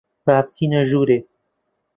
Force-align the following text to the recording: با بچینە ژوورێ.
با 0.27 0.35
بچینە 0.45 0.81
ژوورێ. 0.89 1.19